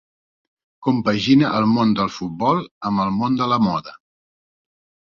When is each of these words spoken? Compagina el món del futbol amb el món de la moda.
Compagina 0.87 1.51
el 1.59 1.69
món 1.75 1.93
del 2.01 2.11
futbol 2.17 2.65
amb 2.91 3.05
el 3.07 3.17
món 3.21 3.41
de 3.43 3.53
la 3.55 3.63
moda. 3.69 3.97